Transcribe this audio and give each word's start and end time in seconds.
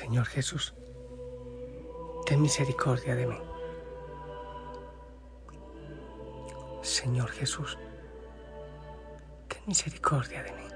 Señor 0.00 0.26
Jesús, 0.26 0.74
ten 2.26 2.42
misericordia 2.42 3.14
de 3.14 3.28
mí. 3.28 3.38
Señor 6.82 7.30
Jesús, 7.30 7.78
ten 9.46 9.62
misericordia 9.66 10.42
de 10.42 10.52
mí. 10.52 10.66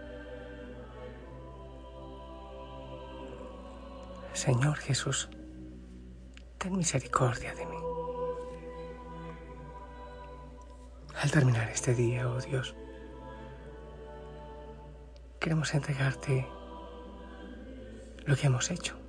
Señor 4.34 4.76
Jesús, 4.76 5.28
ten 6.58 6.76
misericordia 6.76 7.52
de 7.56 7.66
mí. 7.66 7.80
Al 11.20 11.30
terminar 11.32 11.68
este 11.70 11.92
día, 11.92 12.30
oh 12.30 12.40
Dios, 12.40 12.76
queremos 15.40 15.74
entregarte 15.74 16.46
lo 18.24 18.36
que 18.36 18.46
hemos 18.46 18.70
hecho, 18.70 19.07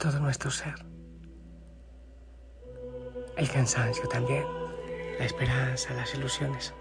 todo 0.00 0.18
nuestro 0.18 0.50
ser, 0.50 0.74
el 3.36 3.50
cansancio 3.50 4.08
también, 4.08 4.46
la 5.18 5.26
esperanza, 5.26 5.92
las 5.92 6.14
ilusiones, 6.14 6.72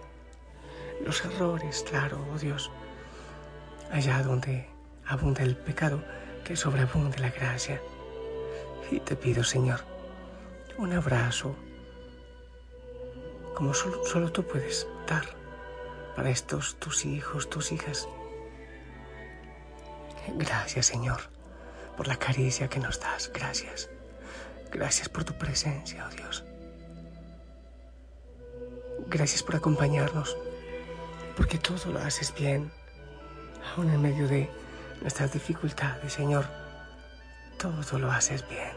los 1.05 1.25
errores, 1.25 1.83
claro, 1.89 2.25
oh 2.33 2.37
Dios, 2.37 2.71
allá 3.91 4.23
donde 4.23 4.69
abunda 5.05 5.43
el 5.43 5.57
pecado, 5.57 6.01
que 6.45 6.55
sobreabunde 6.55 7.19
la 7.19 7.29
gracia. 7.29 7.81
Y 8.89 9.01
te 9.01 9.17
pido, 9.17 9.43
Señor, 9.43 9.81
un 10.77 10.93
abrazo, 10.93 11.57
como 13.53 13.73
solo, 13.73 14.05
solo 14.05 14.31
tú 14.31 14.47
puedes 14.47 14.87
dar 15.07 15.25
para 16.15 16.29
estos 16.29 16.79
tus 16.79 17.05
hijos, 17.05 17.49
tus 17.49 17.73
hijas. 17.73 18.07
Gracias, 20.37 20.85
Señor, 20.85 21.19
por 21.99 22.07
la 22.07 22.15
caricia 22.15 22.69
que 22.69 22.79
nos 22.79 22.97
das. 23.01 23.29
Gracias. 23.33 23.89
Gracias 24.71 25.09
por 25.09 25.25
tu 25.25 25.33
presencia, 25.33 26.07
oh 26.07 26.15
Dios. 26.15 26.45
Gracias 29.07 29.43
por 29.43 29.57
acompañarnos, 29.57 30.37
porque 31.35 31.57
todo 31.57 31.91
lo 31.91 31.99
haces 31.99 32.33
bien, 32.33 32.71
aún 33.75 33.89
en 33.89 34.01
medio 34.01 34.29
de 34.29 34.49
nuestras 35.01 35.33
dificultades, 35.33 36.13
Señor. 36.13 36.45
Todo 37.57 37.99
lo 37.99 38.09
haces 38.09 38.47
bien. 38.47 38.71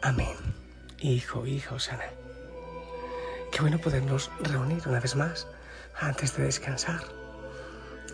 Amén. 0.00 0.36
Hijo, 1.00 1.44
hijo, 1.44 1.80
sana. 1.80 2.04
Qué 3.50 3.62
bueno 3.62 3.78
podernos 3.80 4.30
reunir 4.42 4.86
una 4.86 5.00
vez 5.00 5.16
más 5.16 5.48
antes 6.00 6.36
de 6.36 6.44
descansar. 6.44 7.19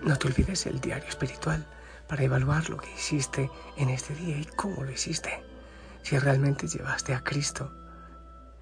No 0.03 0.17
te 0.17 0.29
olvides 0.29 0.67
el 0.67 0.81
diario 0.81 1.09
espiritual 1.09 1.67
para 2.09 2.23
evaluar 2.23 2.69
lo 2.71 2.77
que 2.77 2.93
hiciste 2.93 3.51
en 3.77 3.89
este 3.91 4.15
día 4.15 4.39
y 4.39 4.45
cómo 4.45 4.85
lo 4.85 4.91
hiciste. 4.91 5.43
Si 6.03 6.19
realmente 6.19 6.69
llevaste 6.69 7.15
a 7.15 7.25
Cristo 7.25 7.73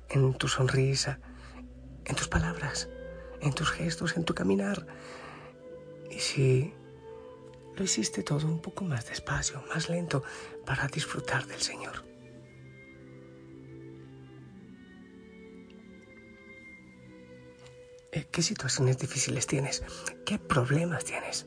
en 0.08 0.34
tu 0.34 0.48
sonrisa, 0.48 1.18
en 2.04 2.16
tus 2.16 2.28
palabras, 2.28 2.88
en 3.40 3.52
tus 3.52 3.70
gestos, 3.70 4.16
en 4.16 4.24
tu 4.24 4.34
caminar. 4.34 4.86
Y 6.10 6.18
si 6.18 6.72
lo 7.76 7.84
hiciste 7.84 8.22
todo 8.22 8.46
un 8.46 8.60
poco 8.60 8.84
más 8.84 9.08
despacio, 9.08 9.62
más 9.68 9.88
lento, 9.88 10.22
para 10.64 10.86
disfrutar 10.86 11.46
del 11.46 11.60
Señor. 11.60 12.04
Eh, 18.12 18.28
¿Qué 18.30 18.42
situaciones 18.42 18.98
difíciles 18.98 19.46
tienes? 19.46 19.82
¿Qué 20.24 20.38
problemas 20.38 21.04
tienes? 21.04 21.46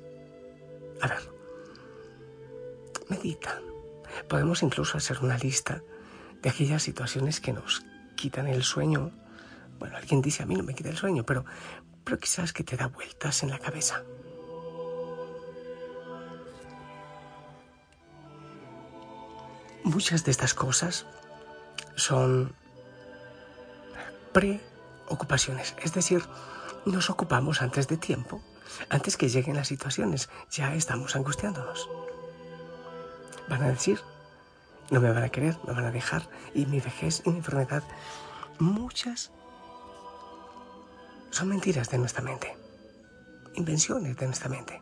A 1.02 1.08
ver, 1.08 1.32
medita. 3.10 3.60
Podemos 4.30 4.62
incluso 4.62 4.98
hacer 4.98 5.20
una 5.22 5.38
lista 5.38 5.84
de 6.42 6.50
aquellas 6.50 6.84
situaciones 6.84 7.40
que 7.40 7.54
nos 7.54 7.84
quitan 8.16 8.48
el 8.48 8.64
sueño. 8.64 9.12
Bueno, 9.80 9.98
alguien 9.98 10.22
dice, 10.22 10.44
a 10.44 10.46
mí 10.46 10.56
no 10.56 10.64
me 10.64 10.76
quita 10.76 10.90
el 10.90 10.98
sueño, 10.98 11.24
pero, 11.26 11.46
pero 12.04 12.20
quizás 12.20 12.54
que 12.54 12.64
te 12.64 12.78
da 12.78 12.88
vueltas 12.88 13.44
en 13.44 13.50
la 13.50 13.60
cabeza. 13.60 14.04
Muchas 19.84 20.24
de 20.24 20.32
estas 20.32 20.54
cosas 20.54 21.06
son 21.96 22.54
preocupaciones, 24.34 25.76
es 25.82 25.94
decir, 25.94 26.22
nos 26.86 27.10
ocupamos 27.10 27.62
antes 27.62 27.88
de 27.88 27.98
tiempo, 27.98 28.42
antes 28.90 29.18
que 29.18 29.30
lleguen 29.30 29.56
las 29.56 29.68
situaciones, 29.68 30.30
ya 30.52 30.74
estamos 30.76 31.16
angustiándonos. 31.16 31.90
Van 33.50 33.64
a 33.64 33.68
decir, 33.68 34.00
no 34.90 35.02
me 35.02 35.12
van 35.12 35.24
a 35.24 35.30
querer, 35.30 35.58
me 35.66 35.74
van 35.74 35.86
a 35.86 35.92
dejar, 35.92 36.30
y 36.54 36.66
mi 36.66 36.80
vejez 36.80 37.22
y 37.26 37.30
mi 37.30 37.38
enfermedad, 37.38 37.84
muchas 38.60 39.32
son 41.32 41.50
mentiras 41.50 41.90
de 41.90 41.98
nuestra 41.98 42.24
mente, 42.24 42.58
invenciones 43.56 44.16
de 44.18 44.26
nuestra 44.26 44.50
mente. 44.50 44.82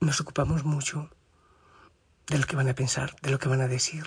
Nos 0.00 0.20
ocupamos 0.20 0.64
mucho 0.64 1.08
de 2.26 2.38
lo 2.38 2.46
que 2.46 2.56
van 2.56 2.68
a 2.68 2.74
pensar, 2.74 3.16
de 3.22 3.30
lo 3.30 3.38
que 3.38 3.48
van 3.48 3.60
a 3.60 3.68
decir, 3.68 4.06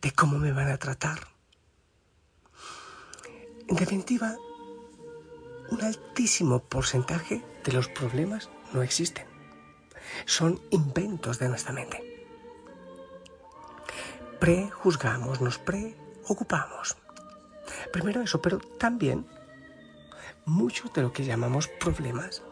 de 0.00 0.12
cómo 0.12 0.38
me 0.38 0.52
van 0.52 0.70
a 0.70 0.78
tratar. 0.78 1.37
En 3.68 3.76
definitiva, 3.76 4.36
un 5.70 5.82
altísimo 5.82 6.60
porcentaje 6.60 7.44
de 7.64 7.72
los 7.72 7.88
problemas 7.88 8.48
no 8.72 8.82
existen. 8.82 9.26
Son 10.24 10.60
inventos 10.70 11.38
de 11.38 11.48
nuestra 11.48 11.72
mente. 11.72 12.02
Prejuzgamos, 14.40 15.40
nos 15.40 15.58
preocupamos. 15.58 16.96
Primero 17.92 18.22
eso, 18.22 18.40
pero 18.40 18.58
también 18.58 19.26
mucho 20.46 20.88
de 20.94 21.02
lo 21.02 21.12
que 21.12 21.24
llamamos 21.24 21.68
problemas 21.68 22.42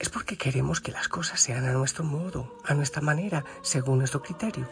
es 0.00 0.08
porque 0.08 0.36
queremos 0.36 0.80
que 0.80 0.90
las 0.90 1.06
cosas 1.06 1.40
sean 1.40 1.64
a 1.64 1.72
nuestro 1.72 2.02
modo, 2.02 2.58
a 2.64 2.74
nuestra 2.74 3.02
manera, 3.02 3.44
según 3.62 3.98
nuestro 3.98 4.20
criterio. 4.20 4.68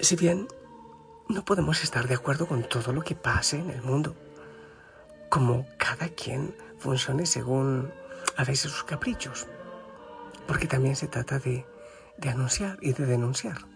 Si 0.00 0.16
bien 0.16 0.48
no 1.28 1.44
podemos 1.44 1.84
estar 1.84 2.08
de 2.08 2.14
acuerdo 2.14 2.46
con 2.46 2.62
todo 2.62 2.94
lo 2.94 3.02
que 3.02 3.14
pase 3.14 3.58
en 3.58 3.68
el 3.68 3.82
mundo, 3.82 4.16
como 5.28 5.66
cada 5.76 6.08
quien 6.08 6.56
funcione 6.78 7.26
según 7.26 7.92
a 8.38 8.44
veces 8.44 8.72
sus 8.72 8.84
caprichos, 8.84 9.46
porque 10.46 10.66
también 10.66 10.96
se 10.96 11.06
trata 11.06 11.38
de, 11.38 11.66
de 12.16 12.28
anunciar 12.30 12.78
y 12.80 12.94
de 12.94 13.04
denunciar. 13.04 13.66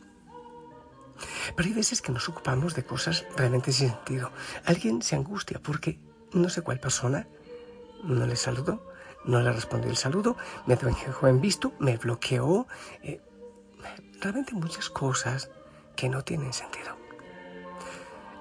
Pero 1.55 1.69
hay 1.69 1.75
veces 1.75 2.01
que 2.01 2.11
nos 2.11 2.27
ocupamos 2.31 2.75
de 2.75 2.85
cosas 2.85 3.27
realmente 3.37 3.71
sin 3.71 3.91
sentido. 3.91 4.33
Alguien 4.65 5.03
se 5.03 5.17
angustia 5.17 5.61
porque 5.63 6.01
no 6.33 6.49
sé 6.49 6.63
cuál 6.63 6.81
persona 6.81 7.29
no 8.03 8.27
le 8.27 8.37
saludó, 8.37 8.91
no 9.27 9.43
le 9.43 9.53
respondió 9.53 9.91
el 9.91 9.99
saludo, 9.99 10.39
me 10.67 10.77
dejó 10.77 11.29
en 11.29 11.43
visto, 11.43 11.75
me 11.79 11.99
bloqueó. 11.99 12.67
Eh, 13.03 13.21
realmente 14.23 14.55
muchas 14.55 14.89
cosas 14.89 15.51
que 15.97 16.09
no 16.09 16.23
tienen 16.23 16.53
sentido. 16.53 16.97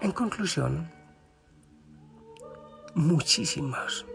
En 0.02 0.12
conclusión, 0.12 0.92
muchísimos 2.96 4.06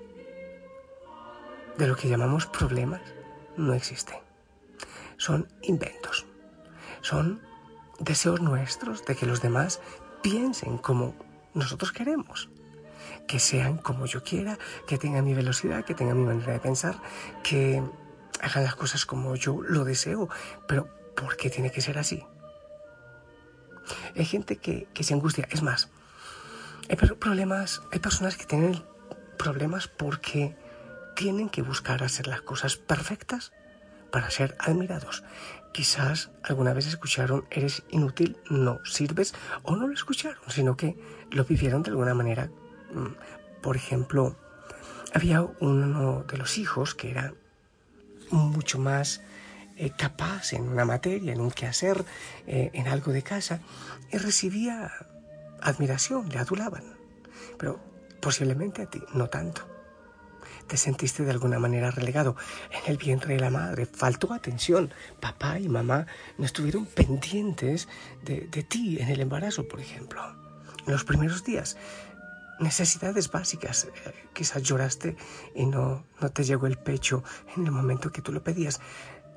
de 1.77 1.87
lo 1.87 1.97
que 1.97 2.09
llamamos 2.09 2.47
problemas 2.47 3.01
no 3.57 3.73
existen. 3.73 4.19
Son 5.17 5.49
inventos. 5.63 6.27
Son 7.01 7.41
deseos 7.99 8.41
nuestros 8.41 9.05
de 9.05 9.17
que 9.17 9.27
los 9.27 9.41
demás 9.41 9.81
piensen 10.23 10.79
como 10.79 11.15
nosotros 11.55 11.93
queremos. 11.93 12.51
Que 13.27 13.39
sean 13.39 13.79
como 13.79 14.07
yo 14.07 14.23
quiera, 14.23 14.59
que 14.87 14.99
tengan 14.99 15.25
mi 15.25 15.35
velocidad, 15.35 15.85
que 15.85 15.95
tengan 15.95 16.19
mi 16.19 16.27
manera 16.27 16.53
de 16.53 16.61
pensar, 16.61 17.01
que 17.43 17.83
hagan 18.41 18.65
las 18.65 18.77
cosas 18.77 19.07
como 19.07 19.35
yo 19.37 19.63
lo 19.63 19.85
deseo. 19.85 20.29
Pero 20.67 20.89
¿por 21.15 21.37
qué 21.37 21.51
tiene 21.51 21.71
que 21.71 21.81
ser 21.81 21.99
así? 21.99 22.25
Hay 24.17 24.25
gente 24.25 24.57
que, 24.57 24.87
se 25.01 25.15
angustia. 25.15 25.49
Es 25.51 25.63
más, 25.63 25.89
hay 26.89 26.97
problemas, 26.97 27.83
hay 27.93 27.99
personas 27.99 28.37
que 28.37 28.45
tienen 28.45 28.83
problemas 29.39 29.89
porque 29.89 30.57
tienen 31.17 31.49
que 31.49 31.63
buscar 31.63 32.03
hacer 32.03 32.27
las 32.27 32.43
cosas 32.43 32.77
perfectas 32.77 33.53
para 34.11 34.31
ser 34.31 34.57
admirados. 34.59 35.25
Quizás 35.73 36.31
alguna 36.43 36.73
vez 36.73 36.87
escucharon 36.87 37.45
eres 37.51 37.83
inútil, 37.91 38.37
no 38.49 38.81
sirves 38.85 39.35
o 39.63 39.77
no 39.77 39.87
lo 39.87 39.95
escucharon, 39.95 40.41
sino 40.49 40.77
que 40.77 40.97
lo 41.31 41.45
vivieron 41.45 41.83
de 41.83 41.91
alguna 41.91 42.15
manera. 42.15 42.51
Mm, 42.93 43.61
por 43.63 43.77
ejemplo, 43.77 44.37
había 45.15 45.43
uno 45.61 46.25
de 46.25 46.37
los 46.37 46.59
hijos 46.59 46.95
que 46.95 47.11
era 47.11 47.35
mucho 48.31 48.79
más 48.79 49.21
eh, 49.79 49.93
capaz 49.97 50.53
en 50.53 50.69
una 50.69 50.85
materia, 50.85 51.33
en 51.33 51.41
un 51.41 51.51
quehacer, 51.51 52.05
eh, 52.47 52.71
en 52.73 52.89
algo 52.89 53.13
de 53.13 53.23
casa, 53.23 53.61
y 54.13 54.19
recibía 54.19 54.93
admiración, 55.61 56.29
le 56.29 56.39
adulaban, 56.39 56.85
pero 57.59 57.81
posiblemente 58.21 58.83
a 58.83 58.87
ti 58.87 59.01
no 59.15 59.29
tanto. 59.29 59.67
Te 60.67 60.77
sentiste 60.77 61.25
de 61.25 61.31
alguna 61.31 61.59
manera 61.59 61.91
relegado 61.91 62.37
en 62.71 62.91
el 62.91 62.99
vientre 62.99 63.35
de 63.35 63.41
la 63.41 63.51
madre, 63.51 63.87
faltó 63.87 64.33
atención, 64.35 64.93
papá 65.21 65.59
y 65.59 65.69
mamá 65.69 66.07
no 66.37 66.45
estuvieron 66.45 66.85
pendientes 66.85 67.89
de, 68.23 68.49
de 68.51 68.63
ti 68.65 68.99
en 69.01 69.09
el 69.09 69.21
embarazo, 69.21 69.67
por 69.67 69.81
ejemplo. 69.81 70.21
En 70.87 70.93
los 70.93 71.05
primeros 71.05 71.45
días 71.45 71.77
necesidades 72.59 73.31
básicas. 73.31 73.85
Eh, 73.85 74.15
quizás 74.33 74.63
lloraste 74.63 75.17
y 75.55 75.67
no, 75.67 76.05
no 76.21 76.31
te 76.31 76.45
llegó 76.45 76.67
el 76.67 76.79
pecho 76.79 77.23
en 77.57 77.67
el 77.67 77.73
momento 77.73 78.11
que 78.11 78.23
tú 78.23 78.33
lo 78.33 78.43
pedías. 78.43 78.81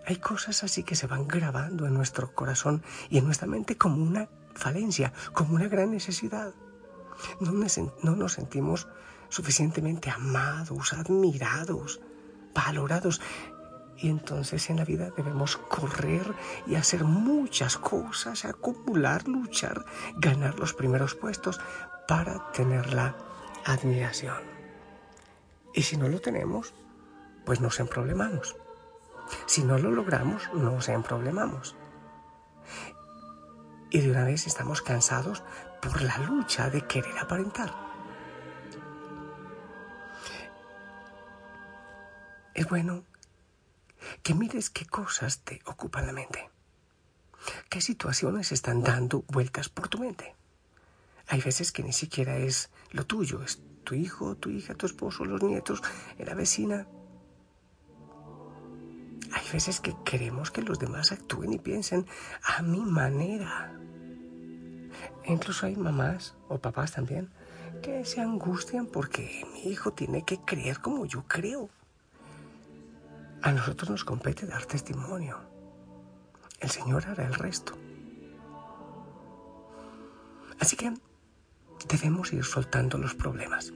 Hay 0.06 0.18
cosas 0.18 0.64
así 0.64 0.84
que 0.84 0.96
se 0.96 1.08
van 1.08 1.28
grabando 1.28 1.86
en 1.86 1.94
nuestro 1.94 2.34
corazón 2.34 2.84
y 3.10 3.18
en 3.18 3.26
nuestra 3.26 3.48
mente 3.48 3.78
como 3.78 4.04
una 4.04 4.30
falencia, 4.56 5.14
como 5.34 5.56
una 5.56 5.68
gran 5.68 5.92
necesidad. 5.92 6.54
No, 7.40 7.52
no 7.52 8.16
nos 8.16 8.34
sentimos 8.34 8.88
suficientemente 9.30 10.10
amados, 10.10 10.94
admirados, 10.94 12.02
valorados. 12.54 13.22
Y 13.98 14.10
entonces 14.10 14.70
en 14.70 14.78
la 14.78 14.86
vida 14.86 15.12
debemos 15.16 15.58
correr 15.58 16.34
y 16.66 16.76
hacer 16.76 17.04
muchas 17.04 17.78
cosas, 17.78 18.46
acumular, 18.46 19.28
luchar, 19.28 19.86
ganar 20.18 20.58
los 20.60 20.74
primeros 20.74 21.14
puestos 21.14 21.60
para 22.08 22.52
tener 22.52 22.94
la 22.94 23.16
admiración. 23.66 24.40
Y 25.74 25.84
si 25.84 25.98
no 25.98 26.10
lo 26.10 26.20
tenemos, 26.20 26.74
pues 27.46 27.62
nos 27.62 27.80
emproblemamos. 27.80 28.56
Si 29.46 29.64
no 29.64 29.78
lo 29.78 29.92
logramos, 29.92 30.54
nos 30.54 30.90
emproblemamos. 30.90 31.76
Y 33.90 34.00
de 34.00 34.12
una 34.12 34.24
vez 34.24 34.48
estamos 34.48 34.82
cansados 34.82 35.44
por 35.82 36.02
la 36.02 36.18
lucha 36.20 36.70
de 36.70 36.86
querer 36.88 37.18
aparentar. 37.20 37.74
Es 42.54 42.68
bueno 42.68 43.04
que 44.24 44.34
mires 44.34 44.70
qué 44.70 44.86
cosas 44.86 45.40
te 45.40 45.62
ocupan 45.66 46.06
la 46.06 46.14
mente, 46.14 46.50
qué 47.70 47.82
situaciones 47.82 48.52
están 48.52 48.84
dando 48.84 49.24
vueltas 49.28 49.70
por 49.70 49.88
tu 49.88 49.98
mente. 50.00 50.36
Hay 51.28 51.42
veces 51.42 51.72
que 51.72 51.84
ni 51.84 51.94
siquiera 51.94 52.38
es 52.38 52.70
lo 52.92 53.06
tuyo, 53.06 53.42
es 53.42 53.62
tu 53.84 53.96
hijo, 53.96 54.36
tu 54.36 54.50
hija, 54.50 54.76
tu 54.76 54.86
esposo, 54.86 55.26
los 55.26 55.42
nietos, 55.42 55.82
la 56.18 56.34
vecina. 56.34 56.88
Hay 59.52 59.56
veces 59.56 59.82
que 59.82 59.94
queremos 60.06 60.50
que 60.50 60.62
los 60.62 60.80
demás 60.80 61.12
actúen 61.12 61.52
y 61.52 61.60
piensen 61.60 62.08
a 62.42 62.62
mi 62.62 62.80
manera. 62.80 63.78
incluso 65.26 65.66
hay 65.66 65.76
mamás 65.76 66.36
o 66.48 66.58
papás 66.58 66.94
también 66.94 67.30
que 67.84 68.06
se 68.06 68.22
angustian 68.22 68.86
porque 68.86 69.46
mi 69.52 69.70
hijo 69.70 69.92
tiene 69.92 70.24
que 70.24 70.40
creer 70.40 70.80
como 70.80 71.06
yo 71.06 71.26
creo. 71.28 71.70
A 73.42 73.52
nosotros 73.52 73.90
nos 73.90 74.06
compete 74.06 74.46
dar 74.46 74.66
testimonio. 74.66 75.38
El 76.62 76.70
Señor 76.70 77.08
hará 77.08 77.26
el 77.26 77.34
resto. 77.34 77.78
Así 80.62 80.78
que 80.78 80.94
debemos 81.90 82.32
ir 82.32 82.46
soltando 82.46 82.98
los 82.98 83.16
problemas. 83.16 83.74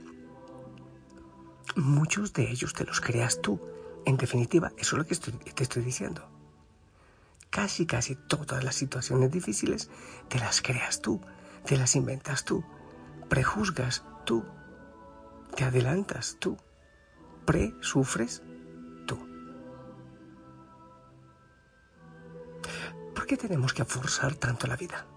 Muchos 1.75 2.31
de 2.31 2.49
ellos 2.49 2.73
te 2.73 2.85
los 2.85 3.01
creas 3.01 3.41
tú. 3.41 3.74
En 4.05 4.17
definitiva, 4.17 4.71
eso 4.77 4.95
es 4.95 4.99
lo 4.99 5.05
que 5.05 5.51
te 5.51 5.63
estoy 5.63 5.83
diciendo. 5.83 6.29
Casi, 7.49 7.85
casi 7.85 8.15
todas 8.15 8.63
las 8.63 8.75
situaciones 8.75 9.31
difíciles 9.31 9.89
te 10.29 10.39
las 10.39 10.61
creas 10.61 11.01
tú, 11.01 11.21
te 11.65 11.77
las 11.77 11.95
inventas 11.95 12.43
tú, 12.45 12.63
prejuzgas 13.29 14.03
tú, 14.25 14.45
te 15.55 15.63
adelantas 15.63 16.37
tú, 16.39 16.57
pre-sufres 17.45 18.43
tú. 19.07 19.17
¿Por 23.15 23.25
qué 23.25 23.37
tenemos 23.37 23.73
que 23.73 23.85
forzar 23.85 24.35
tanto 24.35 24.67
la 24.67 24.75
vida? 24.75 25.07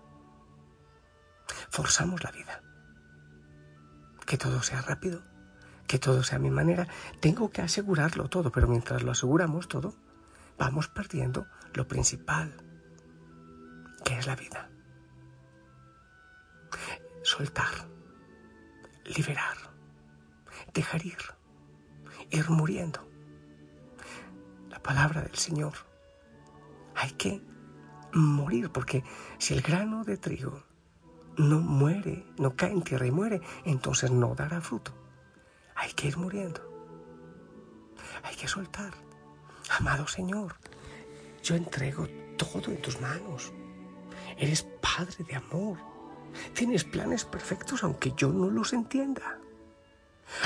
Forzamos 1.70 2.22
la 2.22 2.30
vida 2.30 2.62
que 4.28 4.36
todo 4.36 4.62
sea 4.62 4.82
rápido, 4.82 5.22
que 5.88 5.98
todo 5.98 6.22
sea 6.22 6.36
a 6.36 6.40
mi 6.40 6.50
manera. 6.50 6.86
Tengo 7.18 7.50
que 7.50 7.62
asegurarlo 7.62 8.28
todo, 8.28 8.52
pero 8.52 8.68
mientras 8.68 9.02
lo 9.02 9.10
aseguramos 9.10 9.66
todo, 9.66 9.94
vamos 10.56 10.86
perdiendo 10.86 11.46
lo 11.74 11.88
principal, 11.88 12.54
que 14.04 14.18
es 14.18 14.26
la 14.26 14.36
vida. 14.36 14.70
Soltar, 17.22 17.88
liberar, 19.04 19.56
dejar 20.74 21.04
ir, 21.04 21.18
ir 22.30 22.50
muriendo. 22.50 23.00
La 24.68 24.80
palabra 24.80 25.22
del 25.22 25.34
Señor. 25.34 25.72
Hay 26.94 27.12
que 27.12 27.42
morir, 28.12 28.70
porque 28.70 29.04
si 29.38 29.54
el 29.54 29.62
grano 29.62 30.04
de 30.04 30.16
trigo 30.16 30.62
no 31.36 31.60
muere, 31.60 32.26
no 32.38 32.56
cae 32.56 32.72
en 32.72 32.82
tierra 32.82 33.06
y 33.06 33.10
muere, 33.10 33.40
entonces 33.64 34.10
no 34.10 34.34
dará 34.34 34.60
fruto. 34.60 34.92
Hay 35.78 35.92
que 35.92 36.08
ir 36.08 36.16
muriendo. 36.16 36.60
Hay 38.24 38.34
que 38.34 38.48
soltar. 38.48 38.92
Amado 39.78 40.08
Señor, 40.08 40.56
yo 41.42 41.54
entrego 41.54 42.08
todo 42.36 42.72
en 42.72 42.82
tus 42.82 43.00
manos. 43.00 43.52
Eres 44.36 44.66
Padre 44.80 45.24
de 45.24 45.36
amor. 45.36 45.78
Tienes 46.52 46.82
planes 46.82 47.24
perfectos 47.24 47.84
aunque 47.84 48.12
yo 48.16 48.32
no 48.32 48.50
los 48.50 48.72
entienda. 48.72 49.38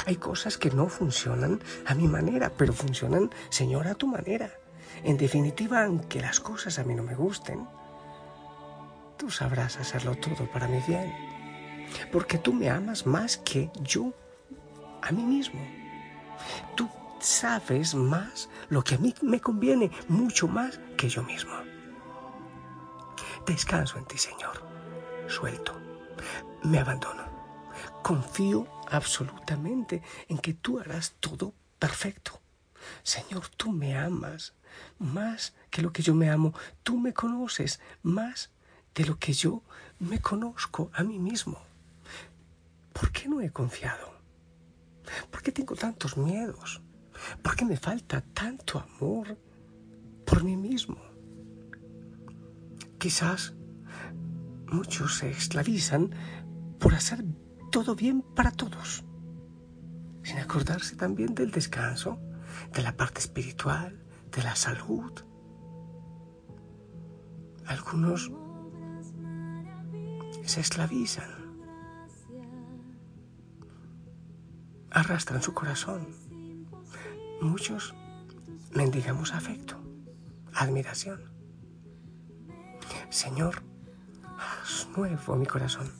Hay 0.04 0.16
cosas 0.16 0.58
que 0.58 0.70
no 0.70 0.88
funcionan 0.88 1.60
a 1.86 1.94
mi 1.94 2.08
manera, 2.08 2.52
pero 2.56 2.74
funcionan, 2.74 3.30
Señor, 3.48 3.88
a 3.88 3.94
tu 3.94 4.06
manera. 4.06 4.52
En 5.02 5.16
definitiva, 5.16 5.84
aunque 5.84 6.20
las 6.20 6.40
cosas 6.40 6.78
a 6.78 6.84
mí 6.84 6.94
no 6.94 7.02
me 7.02 7.14
gusten, 7.14 7.66
tú 9.16 9.30
sabrás 9.30 9.78
hacerlo 9.78 10.14
todo 10.14 10.48
para 10.52 10.68
mi 10.68 10.80
bien, 10.86 11.10
porque 12.12 12.36
tú 12.38 12.52
me 12.52 12.68
amas 12.68 13.06
más 13.06 13.38
que 13.38 13.70
yo 13.80 14.12
a 15.02 15.12
mí 15.12 15.22
mismo. 15.22 15.60
Tú 16.76 16.88
sabes 17.20 17.94
más 17.94 18.48
lo 18.68 18.82
que 18.82 18.94
a 18.96 18.98
mí 18.98 19.14
me 19.22 19.40
conviene, 19.40 19.90
mucho 20.08 20.48
más 20.48 20.80
que 20.96 21.08
yo 21.08 21.22
mismo. 21.22 21.52
Descanso 23.46 23.98
en 23.98 24.04
ti, 24.06 24.18
Señor. 24.18 24.62
Suelto. 25.28 25.78
Me 26.62 26.78
abandono. 26.78 27.24
Confío 28.02 28.66
absolutamente 28.90 30.02
en 30.28 30.38
que 30.38 30.54
tú 30.54 30.78
harás 30.78 31.14
todo 31.20 31.54
perfecto. 31.78 32.40
Señor, 33.02 33.48
tú 33.48 33.72
me 33.72 33.96
amas 33.96 34.54
más 34.98 35.54
que 35.70 35.82
lo 35.82 35.92
que 35.92 36.02
yo 36.02 36.14
me 36.14 36.30
amo. 36.30 36.54
Tú 36.82 36.98
me 36.98 37.12
conoces 37.12 37.80
más 38.02 38.50
de 38.94 39.04
lo 39.06 39.18
que 39.18 39.32
yo 39.32 39.62
me 39.98 40.20
conozco 40.20 40.90
a 40.94 41.02
mí 41.02 41.18
mismo. 41.18 41.60
¿Por 42.92 43.10
qué 43.10 43.28
no 43.28 43.40
he 43.40 43.50
confiado? 43.50 44.21
¿Por 45.42 45.46
qué 45.46 45.60
tengo 45.60 45.74
tantos 45.74 46.16
miedos? 46.16 46.80
¿Por 47.42 47.56
qué 47.56 47.64
me 47.64 47.76
falta 47.76 48.20
tanto 48.20 48.78
amor 48.78 49.36
por 50.24 50.44
mí 50.44 50.56
mismo? 50.56 50.98
Quizás 52.96 53.52
muchos 54.70 55.16
se 55.16 55.30
esclavizan 55.30 56.14
por 56.78 56.94
hacer 56.94 57.24
todo 57.72 57.96
bien 57.96 58.22
para 58.22 58.52
todos, 58.52 59.02
sin 60.22 60.38
acordarse 60.38 60.94
también 60.94 61.34
del 61.34 61.50
descanso, 61.50 62.20
de 62.72 62.82
la 62.82 62.96
parte 62.96 63.18
espiritual, 63.18 64.00
de 64.30 64.44
la 64.44 64.54
salud. 64.54 65.12
Algunos 67.66 68.30
se 70.44 70.60
esclavizan, 70.60 71.41
arrastran 74.92 75.42
su 75.42 75.54
corazón. 75.54 76.08
Muchos 77.40 77.94
mendigamos 78.72 79.32
afecto, 79.32 79.76
admiración. 80.54 81.32
Señor, 83.10 83.62
haz 84.38 84.88
nuevo 84.96 85.36
mi 85.36 85.46
corazón. 85.46 85.90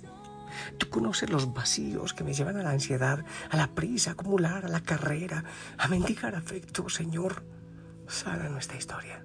Tú 0.78 0.88
conoces 0.90 1.30
los 1.30 1.52
vacíos 1.52 2.12
que 2.14 2.24
me 2.24 2.34
llevan 2.34 2.56
a 2.56 2.62
la 2.62 2.70
ansiedad, 2.70 3.24
a 3.50 3.56
la 3.56 3.74
prisa, 3.74 4.10
a 4.10 4.12
acumular, 4.12 4.66
a 4.66 4.68
la 4.68 4.82
carrera, 4.82 5.44
a 5.78 5.88
mendigar 5.88 6.34
afecto. 6.34 6.88
Señor, 6.88 7.44
sana 8.06 8.48
nuestra 8.48 8.76
historia. 8.76 9.24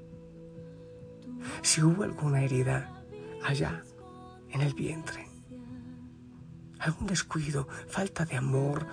Si 1.62 1.82
hubo 1.84 2.04
alguna 2.04 2.42
herida 2.42 3.04
allá, 3.44 3.84
en 4.50 4.62
el 4.62 4.74
vientre. 4.74 5.28
Algún 6.80 7.08
descuido, 7.08 7.68
falta 7.88 8.26
de 8.26 8.38
amor. 8.38 8.88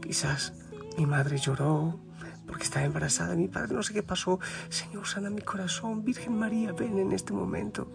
Quizás 0.00 0.52
mi 0.96 1.06
madre 1.06 1.38
lloró 1.38 1.98
porque 2.46 2.64
estaba 2.64 2.86
embarazada, 2.86 3.36
mi 3.36 3.46
padre 3.46 3.74
no 3.74 3.82
sé 3.82 3.92
qué 3.92 4.02
pasó. 4.02 4.40
Señor, 4.70 5.06
sana 5.06 5.30
mi 5.30 5.42
corazón. 5.42 6.04
Virgen 6.04 6.38
María, 6.38 6.72
ven 6.72 6.98
en 6.98 7.12
este 7.12 7.32
momento 7.32 7.92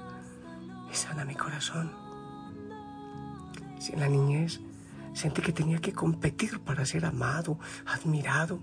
y 0.91 0.95
sana 0.95 1.25
mi 1.25 1.35
corazón. 1.35 1.91
Si 3.79 3.93
en 3.93 3.99
la 3.99 4.07
niñez 4.07 4.61
sentí 5.13 5.41
que 5.41 5.51
tenía 5.51 5.79
que 5.79 5.91
competir 5.91 6.59
para 6.59 6.85
ser 6.85 7.05
amado, 7.05 7.59
admirado, 7.85 8.59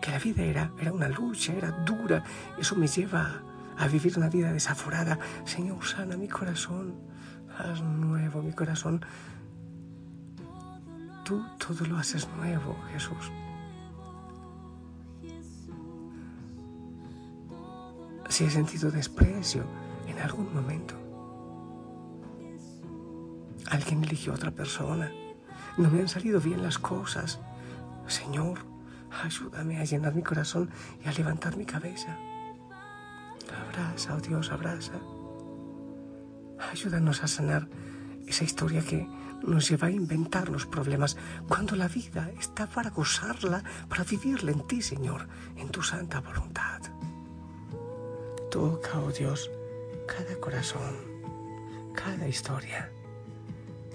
que 0.00 0.10
la 0.10 0.18
vida 0.18 0.42
era, 0.42 0.72
era 0.78 0.92
una 0.92 1.08
lucha, 1.08 1.52
era 1.52 1.70
dura, 1.70 2.22
eso 2.58 2.76
me 2.76 2.86
lleva 2.86 3.42
a 3.76 3.88
vivir 3.88 4.16
una 4.16 4.28
vida 4.28 4.52
desaforada. 4.52 5.18
Señor, 5.44 5.84
sana 5.84 6.16
mi 6.16 6.28
corazón, 6.28 6.94
haz 7.58 7.82
nuevo 7.82 8.42
mi 8.42 8.52
corazón. 8.52 9.04
Tú 11.26 11.44
todo 11.58 11.84
lo 11.86 11.98
haces 11.98 12.28
nuevo, 12.36 12.76
Jesús. 12.92 13.32
Si 18.28 18.44
he 18.44 18.50
sentido 18.50 18.92
desprecio 18.92 19.64
en 20.06 20.20
algún 20.20 20.54
momento, 20.54 20.94
alguien 23.68 24.04
eligió 24.04 24.30
a 24.30 24.36
otra 24.36 24.52
persona, 24.52 25.10
no 25.76 25.90
me 25.90 25.98
han 25.98 26.08
salido 26.08 26.40
bien 26.40 26.62
las 26.62 26.78
cosas, 26.78 27.40
Señor, 28.06 28.60
ayúdame 29.24 29.80
a 29.80 29.84
llenar 29.84 30.14
mi 30.14 30.22
corazón 30.22 30.70
y 31.04 31.08
a 31.08 31.12
levantar 31.12 31.56
mi 31.56 31.66
cabeza. 31.66 32.16
Abraza, 33.68 34.14
oh 34.14 34.20
Dios, 34.20 34.52
abraza. 34.52 34.92
Ayúdanos 36.70 37.24
a 37.24 37.26
sanar 37.26 37.68
esa 38.28 38.44
historia 38.44 38.80
que 38.80 39.08
nos 39.42 39.68
lleva 39.68 39.88
a 39.88 39.90
inventar 39.90 40.48
los 40.48 40.66
problemas 40.66 41.16
cuando 41.48 41.76
la 41.76 41.88
vida 41.88 42.30
está 42.38 42.66
para 42.66 42.90
gozarla, 42.90 43.62
para 43.88 44.04
vivirla 44.04 44.52
en 44.52 44.66
ti, 44.66 44.82
Señor, 44.82 45.28
en 45.56 45.68
tu 45.68 45.82
santa 45.82 46.20
voluntad. 46.20 46.80
Toca, 48.50 48.98
oh 49.00 49.12
Dios, 49.12 49.50
cada 50.06 50.38
corazón, 50.40 50.96
cada 51.94 52.28
historia. 52.28 52.90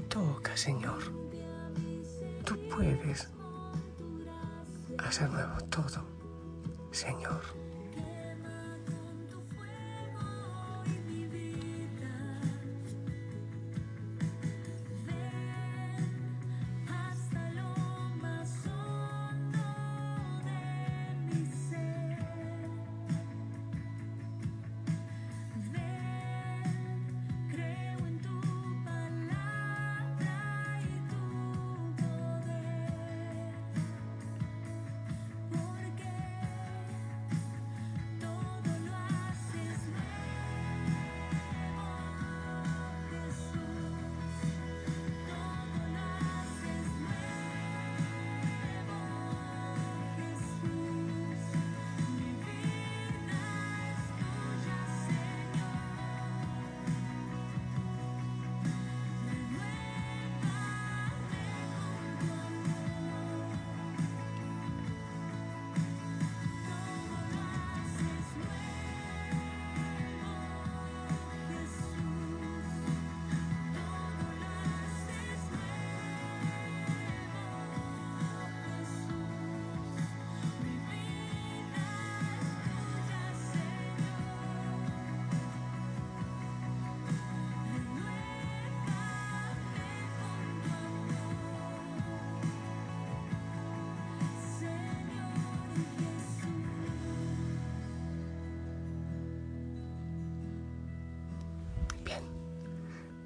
Toca, 0.10 0.56
Señor. 0.58 1.02
Tú 2.46 2.58
puedes 2.70 3.30
hacer 4.98 5.30
nuevo 5.30 5.58
todo, 5.70 6.06
Señor. 6.92 7.61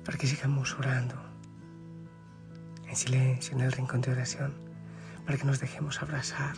Para 0.05 0.19
que 0.19 0.27
sigamos 0.27 0.77
orando 0.77 1.15
en 2.87 2.95
silencio, 2.95 3.57
en 3.57 3.61
el 3.61 3.71
rincón 3.71 4.01
de 4.01 4.11
oración, 4.11 4.53
para 5.25 5.37
que 5.37 5.45
nos 5.45 5.59
dejemos 5.59 6.01
abrazar 6.01 6.55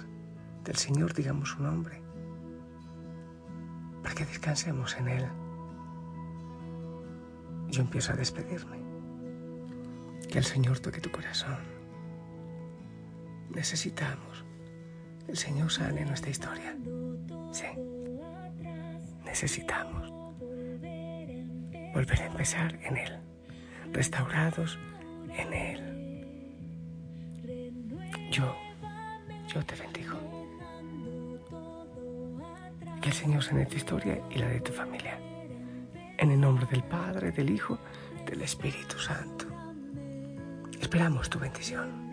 del 0.66 0.76
Señor, 0.76 1.14
digamos 1.14 1.52
su 1.52 1.64
nombre, 1.64 2.02
para 4.04 4.14
que 4.14 4.26
descansemos 4.26 4.98
en 4.98 5.08
Él. 5.08 5.26
Yo 7.70 7.82
empiezo 7.82 8.12
a 8.12 8.16
despedirme. 8.16 8.86
Que 10.30 10.40
el 10.40 10.44
Señor 10.44 10.80
toque 10.80 11.00
tu 11.00 11.10
corazón. 11.10 11.58
Necesitamos 13.50 14.44
el 15.30 15.38
Señor 15.38 15.72
sane 15.72 16.06
nuestra 16.06 16.32
historia. 16.32 16.76
Sí. 17.52 17.66
Necesitamos 19.26 20.10
volver 21.94 22.22
a 22.22 22.26
empezar 22.26 22.76
en 22.84 22.98
Él 22.98 23.27
restaurados 23.94 24.78
en 25.36 25.54
Él. 25.54 25.88
Yo, 28.32 28.56
yo 29.48 29.64
te 29.66 29.76
bendigo. 29.76 30.18
Que 33.02 33.10
el 33.10 33.16
Señor 33.16 33.44
sane 33.44 33.66
tu 33.66 33.76
historia 33.76 34.22
y 34.30 34.40
la 34.40 34.48
de 34.48 34.60
tu 34.62 34.72
familia. 34.72 35.20
En 36.18 36.32
el 36.32 36.40
nombre 36.40 36.66
del 36.66 36.84
Padre, 36.84 37.32
del 37.32 37.50
Hijo, 37.50 37.78
del 38.26 38.42
Espíritu 38.42 38.98
Santo. 39.00 39.46
Esperamos 40.80 41.30
tu 41.30 41.40
bendición. 41.40 42.07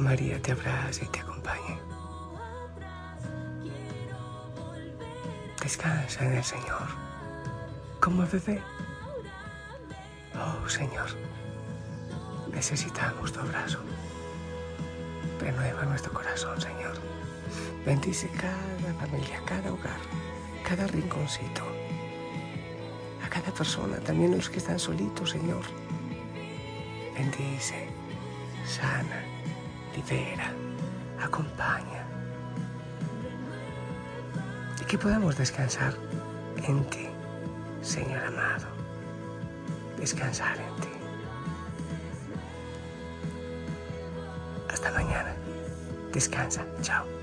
María 0.00 0.40
te 0.40 0.52
abraza 0.52 1.04
y 1.04 1.08
te 1.08 1.20
acompañe. 1.20 1.78
Descansa 5.62 6.24
en 6.24 6.32
el 6.34 6.44
Señor, 6.44 6.88
como 8.00 8.26
bebé. 8.26 8.62
Oh 10.34 10.68
Señor, 10.68 11.10
necesitamos 12.52 13.32
tu 13.32 13.40
abrazo. 13.40 13.78
Renueva 15.38 15.84
nuestro 15.84 16.12
corazón, 16.12 16.60
Señor. 16.60 16.94
Bendice 17.84 18.28
cada 18.28 18.94
familia, 18.98 19.40
cada 19.44 19.72
hogar, 19.72 20.00
cada 20.66 20.86
rinconcito. 20.86 21.62
A 23.24 23.28
cada 23.28 23.52
persona, 23.52 23.98
también 23.98 24.36
los 24.36 24.48
que 24.48 24.58
están 24.58 24.78
solitos, 24.78 25.30
Señor. 25.30 25.62
Bendice 27.14 27.88
sana, 28.66 29.29
libera, 29.94 30.52
acompaña. 31.20 32.04
Y 34.80 34.84
que 34.84 34.98
podamos 34.98 35.36
descansar 35.36 35.94
en 36.66 36.84
ti, 36.90 37.08
Señor 37.82 38.24
amado. 38.24 38.66
Descansar 39.96 40.56
en 40.58 40.80
ti. 40.80 40.88
Hasta 44.68 44.90
mañana. 44.92 45.34
Descansa. 46.12 46.64
Chao. 46.82 47.19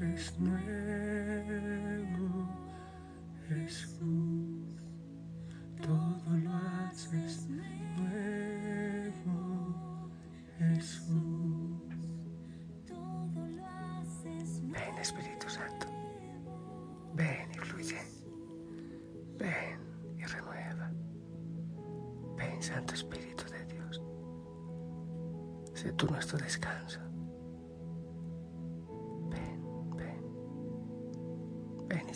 Lo 0.00 0.06
haces 0.12 0.38
nuevo, 0.38 1.88
Jesús. 3.48 4.00
Todo 5.80 6.36
lo 6.42 6.52
haces 6.52 7.48
nuevo, 7.48 9.20
Jesús. 10.58 11.82
Ven 14.62 14.98
Espíritu 15.00 15.48
Santo. 15.48 15.86
Ven 17.14 17.50
y 17.54 17.58
fluye. 17.58 18.00
Ven 19.38 19.80
y 20.18 20.24
renueva. 20.24 20.90
Ven 22.36 22.62
Santo 22.62 22.94
Espíritu 22.94 23.44
de 23.50 23.64
Dios. 23.66 24.02
Sé 25.74 25.92
tú 25.92 26.06
nuestro 26.06 26.38
descanso. 26.38 27.05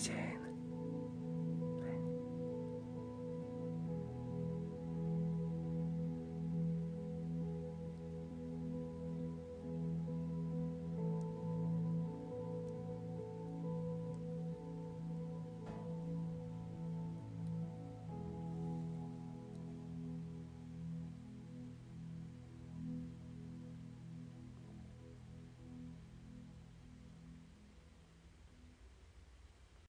imagine 0.09 0.50